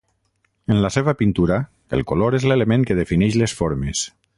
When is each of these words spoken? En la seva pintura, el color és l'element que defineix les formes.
En 0.75 0.79
la 0.85 0.91
seva 0.95 1.13
pintura, 1.19 1.59
el 1.99 2.03
color 2.13 2.39
és 2.41 2.51
l'element 2.53 2.89
que 2.91 3.01
defineix 3.05 3.41
les 3.45 3.59
formes. 3.63 4.07